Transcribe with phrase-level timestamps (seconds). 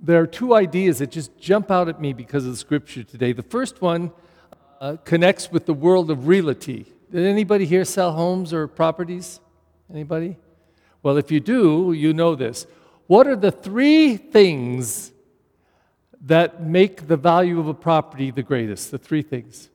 [0.00, 3.32] there are two ideas that just jump out at me because of the scripture today.
[3.32, 4.12] The first one
[4.80, 6.86] uh, connects with the world of realty.
[7.10, 9.40] Did anybody here sell homes or properties?
[9.90, 10.36] Anybody?
[11.02, 12.66] Well, if you do, you know this.
[13.06, 15.12] What are the three things
[16.20, 18.90] that make the value of a property the greatest?
[18.90, 19.70] The three things.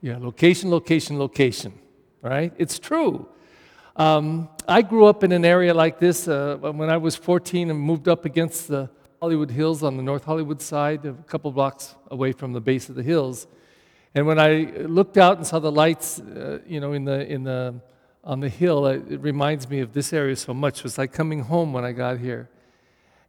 [0.00, 1.72] Yeah, location, location, location.
[2.22, 2.52] Right?
[2.56, 3.28] It's true.
[3.96, 7.78] Um, I grew up in an area like this uh, when I was 14 and
[7.78, 8.88] moved up against the
[9.20, 12.94] Hollywood Hills on the North Hollywood side, a couple blocks away from the base of
[12.94, 13.46] the hills.
[14.14, 17.42] And when I looked out and saw the lights, uh, you know, in the, in
[17.42, 17.80] the,
[18.22, 20.78] on the hill, it, it, reminds me of this area so much.
[20.78, 22.48] It was like coming home when I got here.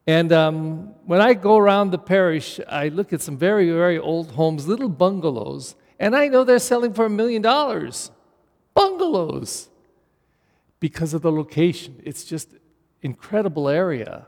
[0.06, 4.32] And um, when I go around the parish, I look at some very, very old
[4.32, 8.12] homes, little bungalows, and I know they're selling for a million dollars.
[8.74, 9.70] Bungalows
[10.82, 12.02] because of the location.
[12.04, 12.50] It's just
[13.02, 14.28] incredible area.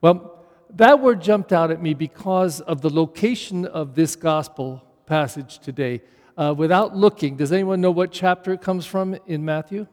[0.00, 5.58] Well, that word jumped out at me because of the location of this gospel passage
[5.58, 6.02] today.
[6.36, 9.86] Uh, without looking, does anyone know what chapter it comes from in Matthew?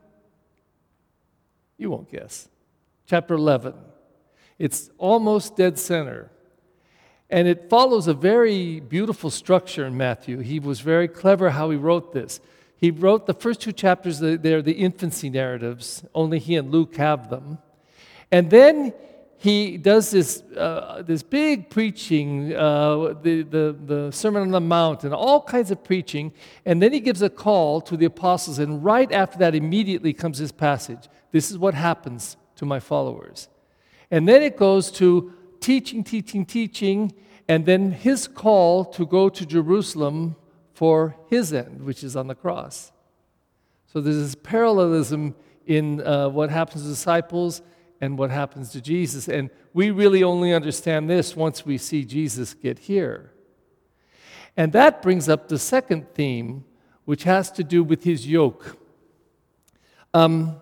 [1.78, 2.48] You won't guess.
[3.08, 3.74] Chapter 11.
[4.58, 6.32] It's almost dead center.
[7.30, 10.40] And it follows a very beautiful structure in Matthew.
[10.40, 12.42] He was very clever how he wrote this.
[12.80, 16.04] He wrote the first two chapters, they're the infancy narratives.
[16.16, 17.58] Only he and Luke have them.
[18.32, 18.94] And then
[19.38, 25.04] he does this, uh, this big preaching, uh, the, the, the Sermon on the Mount,
[25.04, 26.34] and all kinds of preaching.
[26.66, 28.60] And then he gives a call to the apostles.
[28.60, 33.50] And right after that, immediately comes this passage This is what happens to my followers.
[34.12, 37.14] And then it goes to teaching, teaching, teaching,
[37.48, 40.36] and then his call to go to Jerusalem
[40.80, 42.94] for his end, which is on the cross.
[43.88, 45.36] So there's this parallelism
[45.66, 47.62] in uh, what happens to disciples
[48.00, 49.28] and what happens to Jesus.
[49.28, 53.34] And we really only understand this once we see Jesus get here.
[54.56, 56.64] And that brings up the second theme,
[57.04, 58.78] which has to do with his yoke.
[60.14, 60.62] Um,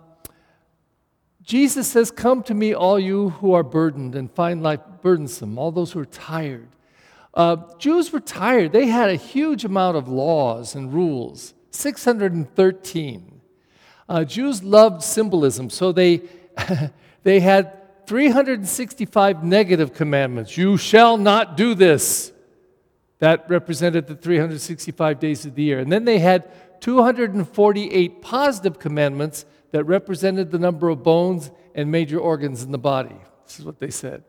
[1.43, 5.71] Jesus says, Come to me, all you who are burdened and find life burdensome, all
[5.71, 6.69] those who are tired.
[7.37, 8.71] Uh, Jews were tired.
[8.71, 13.41] They had a huge amount of laws and rules 613.
[14.09, 16.23] Uh, Jews loved symbolism, so they,
[17.23, 20.57] they had 365 negative commandments.
[20.57, 22.31] You shall not do this.
[23.19, 25.77] That represented the 365 days of the year.
[25.77, 32.17] And then they had 248 positive commandments that represented the number of bones and major
[32.17, 33.15] organs in the body.
[33.45, 34.23] This is what they said.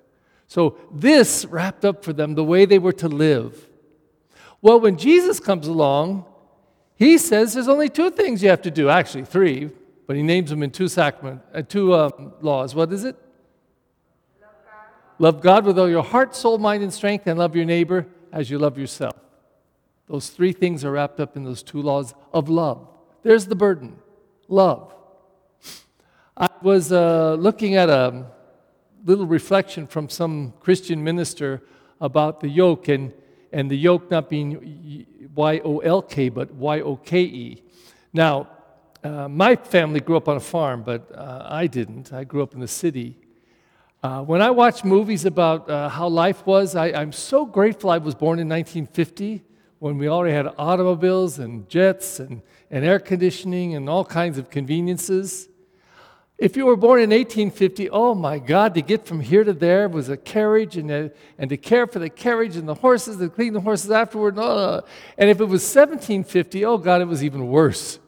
[0.49, 3.69] So this wrapped up for them the way they were to live.
[4.63, 6.25] Well, when Jesus comes along,
[6.97, 8.89] he says there's only two things you have to do.
[8.89, 9.71] Actually, three,
[10.07, 12.75] but he names them in two sacrament, uh, two um, laws.
[12.75, 13.15] What is it?
[14.41, 14.85] Love God.
[15.19, 18.51] love God with all your heart, soul, mind, and strength, and love your neighbor as
[18.51, 19.17] you love yourself.
[20.09, 22.89] Those three things are wrapped up in those two laws of love.
[23.23, 23.99] There's the burden
[24.49, 24.95] love.
[26.37, 28.25] I was uh, looking at a
[29.09, 31.63] little reflection from some Christian minister
[31.99, 33.15] about the yoke and,
[33.51, 37.63] and the yoke not being Y O L K, but Y O K E.
[38.13, 38.49] Now,
[39.03, 42.13] uh, my family grew up on a farm, but uh, I didn't.
[42.13, 43.17] I grew up in the city.
[44.03, 47.97] Uh, when I watch movies about uh, how life was, I, I'm so grateful I
[47.97, 49.43] was born in 1950
[49.79, 54.51] when we already had automobiles and jets and, and air conditioning and all kinds of
[54.51, 55.48] conveniences.
[56.39, 59.89] If you were born in 1850, oh my God, to get from here to there
[59.89, 63.29] was a carriage and, a, and to care for the carriage and the horses, to
[63.29, 64.39] clean the horses afterward.
[64.39, 67.99] And if it was 1750, oh God, it was even worse.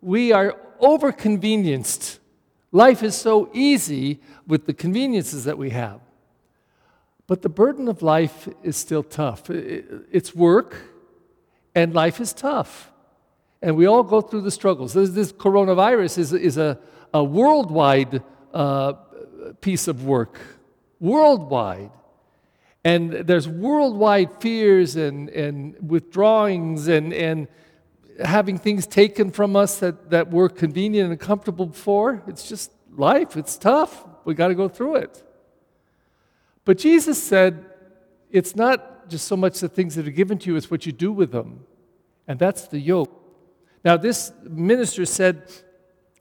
[0.00, 2.20] We are over-convenienced.
[2.72, 6.00] Life is so easy with the conveniences that we have.
[7.26, 9.50] But the burden of life is still tough.
[9.50, 10.76] It's work,
[11.74, 12.90] and life is tough.
[13.64, 14.92] And we all go through the struggles.
[14.92, 16.78] This, this coronavirus is, is a
[17.14, 18.94] a worldwide uh,
[19.60, 20.40] piece of work,
[20.98, 21.92] worldwide.
[22.82, 27.48] And there's worldwide fears and, and withdrawings and, and
[28.22, 32.22] having things taken from us that, that were convenient and comfortable before.
[32.26, 34.04] It's just life, it's tough.
[34.24, 35.22] We got to go through it.
[36.64, 37.64] But Jesus said,
[38.30, 40.92] it's not just so much the things that are given to you, it's what you
[40.92, 41.64] do with them.
[42.26, 43.23] And that's the yoke.
[43.84, 45.52] Now, this minister said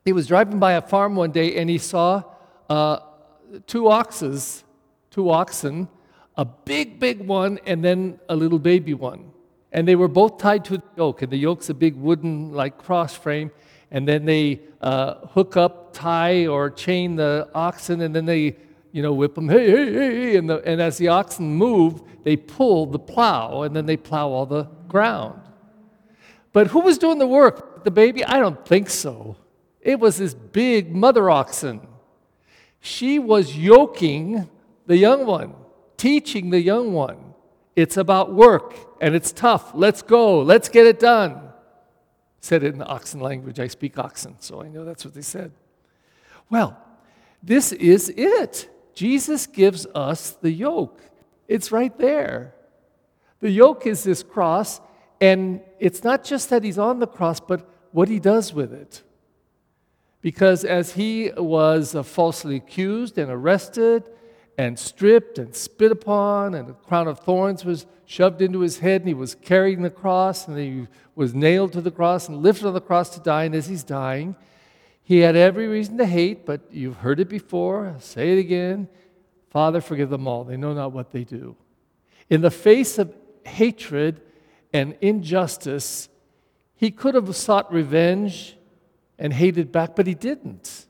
[0.03, 2.23] he was driving by a farm one day and he saw
[2.69, 2.99] uh,
[3.67, 4.63] two oxes,
[5.09, 5.87] two oxen,
[6.35, 9.31] a big, big one, and then a little baby one.
[9.71, 12.77] And they were both tied to the yoke, and the yoke's a big wooden, like
[12.77, 13.51] cross frame.
[13.91, 18.55] And then they uh, hook up, tie, or chain the oxen, and then they
[18.93, 20.35] you know, whip them, hey, hey, hey.
[20.37, 24.29] And, the, and as the oxen move, they pull the plow and then they plow
[24.29, 25.41] all the ground.
[26.53, 27.83] But who was doing the work?
[27.83, 28.23] The baby?
[28.23, 29.35] I don't think so.
[29.81, 31.85] It was this big mother oxen.
[32.79, 34.49] She was yoking
[34.85, 35.55] the young one,
[35.97, 37.33] teaching the young one.
[37.75, 39.71] It's about work and it's tough.
[39.73, 40.39] Let's go.
[40.41, 41.49] Let's get it done.
[42.39, 43.59] Said it in the oxen language.
[43.59, 45.51] I speak oxen, so I know that's what they said.
[46.49, 46.77] Well,
[47.41, 48.69] this is it.
[48.93, 51.01] Jesus gives us the yoke.
[51.47, 52.53] It's right there.
[53.39, 54.81] The yoke is this cross,
[55.21, 59.01] and it's not just that he's on the cross, but what he does with it.
[60.21, 64.09] Because as he was uh, falsely accused and arrested
[64.57, 69.01] and stripped and spit upon, and a crown of thorns was shoved into his head,
[69.01, 72.67] and he was carrying the cross, and he was nailed to the cross and lifted
[72.67, 74.35] on the cross to die, and as he's dying,
[75.03, 77.87] he had every reason to hate, but you've heard it before.
[77.87, 78.87] I'll say it again.
[79.49, 80.43] Father, forgive them all.
[80.43, 81.55] They know not what they do.
[82.29, 83.13] In the face of
[83.45, 84.21] hatred
[84.73, 86.09] and injustice,
[86.75, 88.57] he could have sought revenge
[89.19, 90.87] and hated back, but he didn't.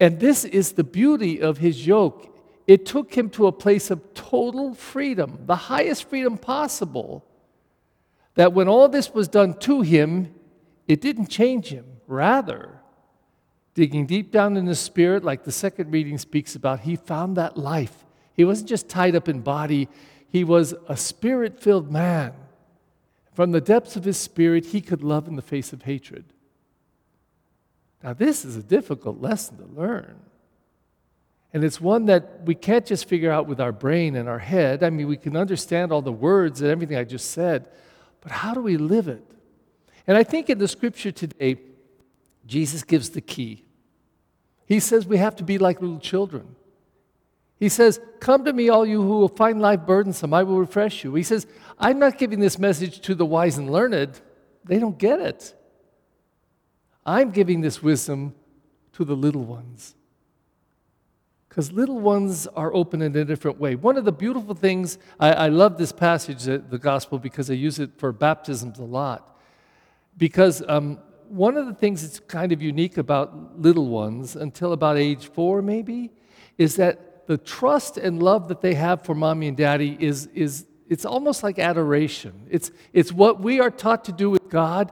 [0.00, 2.36] And this is the beauty of his yoke.
[2.66, 7.24] It took him to a place of total freedom, the highest freedom possible.
[8.34, 10.34] That when all this was done to him,
[10.88, 11.84] it didn't change him.
[12.06, 12.80] Rather,
[13.74, 17.56] digging deep down in his spirit, like the second reading speaks about, he found that
[17.56, 18.04] life.
[18.34, 19.88] He wasn't just tied up in body,
[20.28, 22.32] he was a spirit filled man.
[23.32, 26.24] From the depths of his spirit, he could love in the face of hatred.
[28.02, 30.18] Now, this is a difficult lesson to learn.
[31.52, 34.82] And it's one that we can't just figure out with our brain and our head.
[34.82, 37.66] I mean, we can understand all the words and everything I just said,
[38.20, 39.24] but how do we live it?
[40.06, 41.56] And I think in the scripture today,
[42.46, 43.64] Jesus gives the key.
[44.66, 46.54] He says we have to be like little children.
[47.60, 51.04] He says, Come to me, all you who will find life burdensome, I will refresh
[51.04, 51.14] you.
[51.14, 51.46] He says,
[51.78, 54.20] I'm not giving this message to the wise and learned,
[54.64, 55.54] they don't get it.
[57.04, 58.34] I'm giving this wisdom
[58.94, 59.94] to the little ones.
[61.48, 63.74] Because little ones are open in a different way.
[63.74, 67.78] One of the beautiful things, I, I love this passage, the gospel, because I use
[67.78, 69.38] it for baptisms a lot.
[70.16, 70.98] Because um,
[71.28, 75.60] one of the things that's kind of unique about little ones until about age four,
[75.60, 76.10] maybe,
[76.56, 80.66] is that the trust and love that they have for mommy and daddy is, is
[80.88, 82.48] it's almost like adoration.
[82.50, 84.90] It's, it's what we are taught to do with God.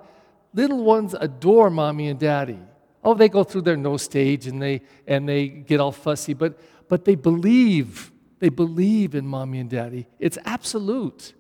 [0.54, 2.60] Little ones adore mommy and daddy.
[3.02, 6.60] Oh, they go through their no stage and they, and they get all fussy, but,
[6.88, 8.12] but they believe.
[8.38, 10.06] They believe in mommy and daddy.
[10.20, 11.32] It's absolute.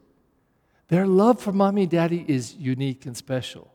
[0.88, 3.72] Their love for mommy and daddy is unique and special.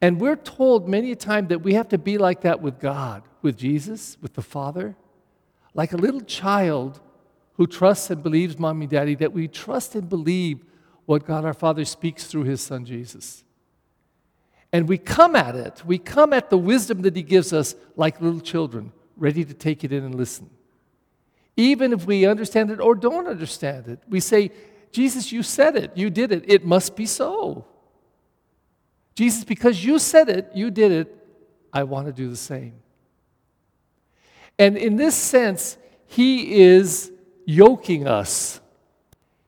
[0.00, 3.22] And we're told many a time that we have to be like that with God,
[3.42, 4.96] with Jesus, with the Father.
[5.76, 7.00] Like a little child
[7.54, 10.64] who trusts and believes mommy daddy, that we trust and believe
[11.04, 13.44] what God our Father speaks through his Son Jesus.
[14.72, 18.20] And we come at it, we come at the wisdom that he gives us like
[18.20, 20.50] little children, ready to take it in and listen.
[21.56, 24.50] Even if we understand it or don't understand it, we say,
[24.92, 27.66] Jesus, you said it, you did it, it must be so.
[29.14, 31.16] Jesus, because you said it, you did it,
[31.72, 32.74] I want to do the same.
[34.58, 35.76] And in this sense,
[36.06, 37.12] he is
[37.44, 38.60] yoking us.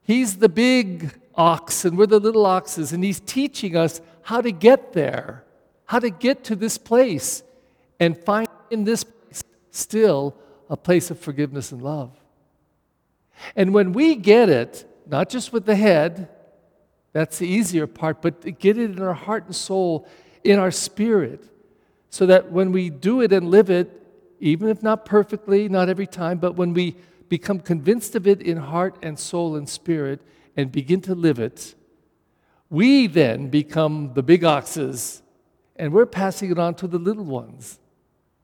[0.02, 4.50] He's the big ox, and we're the little oxes, and he's teaching us how to
[4.50, 5.44] get there,
[5.86, 7.42] how to get to this place,
[8.00, 10.34] and find in this place still
[10.68, 12.10] a place of forgiveness and love.
[13.56, 16.28] And when we get it, not just with the head,
[17.12, 20.06] that's the easier part, but get it in our heart and soul,
[20.44, 21.44] in our spirit,
[22.10, 23.94] so that when we do it and live it,
[24.40, 26.96] even if not perfectly, not every time, but when we
[27.28, 30.20] become convinced of it in heart and soul and spirit
[30.56, 31.74] and begin to live it,
[32.70, 35.22] we then become the big oxes
[35.76, 37.78] and we're passing it on to the little ones,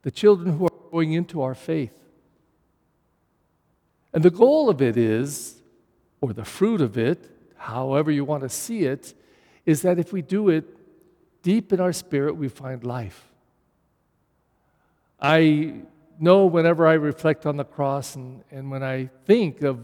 [0.03, 1.93] the children who are going into our faith.
[4.13, 5.61] And the goal of it is,
[6.21, 9.13] or the fruit of it, however you want to see it,
[9.67, 10.65] is that if we do it
[11.43, 13.29] deep in our spirit, we find life.
[15.25, 15.77] I
[16.21, 19.81] know whenever I reflect on the cross and, and when I think of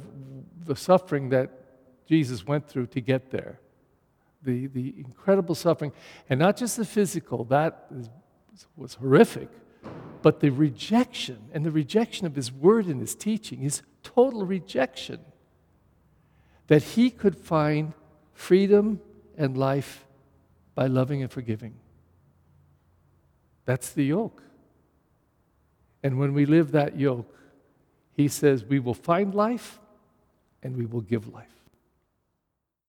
[0.67, 1.51] the suffering that
[2.07, 3.59] Jesus went through to get there,
[4.43, 5.93] the, the incredible suffering,
[6.29, 8.11] and not just the physical, that is,
[8.77, 9.49] was horrific,
[10.21, 15.21] but the rejection and the rejection of his word and his teaching, his total rejection
[16.67, 17.95] that he could find
[18.35, 19.01] freedom
[19.39, 20.05] and life
[20.75, 21.77] by loving and forgiving.
[23.65, 24.43] That's the yoke.
[26.03, 27.35] And when we live that yoke,
[28.13, 29.79] He says, We will find life
[30.63, 31.60] and we will give life.